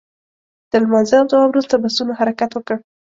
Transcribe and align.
تر 0.71 0.79
لمانځه 0.85 1.15
او 1.19 1.25
دعا 1.31 1.45
وروسته 1.47 1.75
بسونو 1.83 2.11
حرکت 2.19 2.49
وکړ. 2.53 2.77